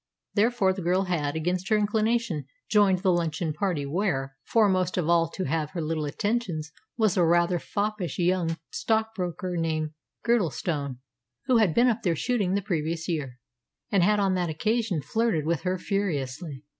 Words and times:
Therefore 0.33 0.73
the 0.73 0.81
girl 0.81 1.03
had, 1.03 1.35
against 1.35 1.69
her 1.69 1.77
inclination, 1.77 2.45
joined 2.67 3.03
the 3.03 3.11
luncheon 3.11 3.53
party, 3.53 3.85
where 3.85 4.35
foremost 4.43 4.97
of 4.97 5.07
all 5.07 5.29
to 5.29 5.43
have 5.43 5.69
her 5.73 5.81
little 5.83 6.05
attentions 6.05 6.71
was 6.97 7.15
a 7.17 7.23
rather 7.23 7.59
foppish 7.59 8.17
young 8.17 8.57
stockbroker 8.71 9.55
named 9.55 9.91
Girdlestone, 10.25 10.97
who 11.45 11.57
had 11.57 11.75
been 11.75 11.87
up 11.87 12.01
there 12.01 12.15
shooting 12.15 12.55
the 12.55 12.63
previous 12.63 13.07
year, 13.07 13.37
and 13.91 14.01
had 14.01 14.19
on 14.19 14.33
that 14.33 14.49
occasion 14.49 15.03
flirted 15.03 15.45
with 15.45 15.61
her 15.61 15.77
furiously. 15.77 16.65